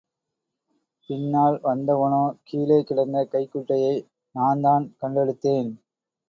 பின்னால் 1.09 1.57
வந்தவனோ 1.63 2.21
கீழே 2.43 2.79
கிடந்த 2.83 3.23
கைக் 3.25 3.51
குட்டையை 3.51 3.93
நான்தான் 4.35 4.95
கண்டெடுத்தேன். 5.01 5.71